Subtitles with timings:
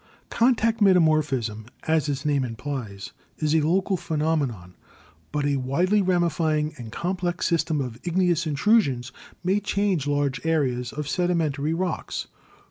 [0.31, 4.75] Contact metamorphism, as its name implies, is a local phenomenon,
[5.31, 9.11] but a widely rami fying and complex system of igneous intrusions
[9.43, 12.25] may change large areas of sedimentary rocks.